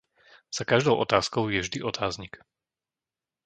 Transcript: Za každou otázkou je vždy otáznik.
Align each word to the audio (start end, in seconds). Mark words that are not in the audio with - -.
Za 0.57 0.65
každou 0.65 0.95
otázkou 0.97 1.45
je 1.53 1.61
vždy 1.61 1.81
otáznik. 1.85 2.37